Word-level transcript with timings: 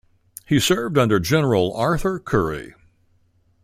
He 0.47 0.59
served 0.59 0.97
under 0.97 1.19
General 1.19 1.75
Arthur 1.75 2.17
Currie. 2.17 2.73